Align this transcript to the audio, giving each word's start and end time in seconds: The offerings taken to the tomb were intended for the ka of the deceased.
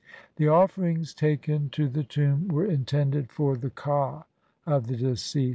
The 0.37 0.47
offerings 0.47 1.13
taken 1.13 1.69
to 1.73 1.87
the 1.87 2.03
tomb 2.03 2.47
were 2.47 2.65
intended 2.65 3.31
for 3.31 3.55
the 3.55 3.69
ka 3.69 4.23
of 4.65 4.87
the 4.87 4.95
deceased. 4.97 5.49